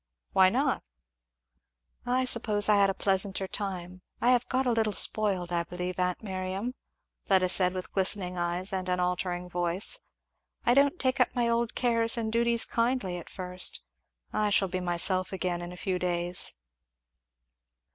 "Why 0.33 0.49
not 0.49 0.81
"I 2.07 2.25
suppose 2.25 2.67
I 2.67 2.77
had 2.77 2.89
a 2.89 2.93
pleasanter 2.95 3.47
time, 3.47 4.01
I 4.19 4.31
have 4.31 4.49
got 4.49 4.65
a 4.65 4.71
little 4.71 4.93
spoiled, 4.93 5.51
I 5.51 5.61
believe, 5.63 5.99
aunt 5.99 6.23
Miriam," 6.23 6.73
Fleda 7.27 7.47
said 7.47 7.75
with 7.75 7.91
glistening 7.93 8.35
eyes 8.35 8.73
and 8.73 8.89
an 8.89 8.99
altering 8.99 9.47
voice, 9.47 9.99
"I 10.65 10.73
don't 10.73 10.97
take 10.99 11.19
up 11.19 11.35
my 11.35 11.47
old 11.47 11.75
cares 11.75 12.17
and 12.17 12.31
duties 12.33 12.65
kindly 12.65 13.19
at 13.19 13.29
first 13.29 13.83
I 14.33 14.49
shall 14.49 14.69
be 14.69 14.79
myself 14.79 15.31
again 15.31 15.61
in 15.61 15.71
a 15.71 15.77
few 15.77 15.99
days." 15.99 16.53